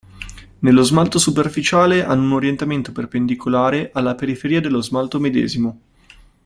Nello 0.59 0.81
smalto 0.83 1.19
superficiale 1.19 2.03
hanno 2.03 2.23
un 2.23 2.31
orientamento 2.31 2.91
perpendicolare 2.91 3.91
alla 3.93 4.15
periferia 4.15 4.59
dello 4.59 4.81
smalto 4.81 5.19
medesimo. 5.19 5.79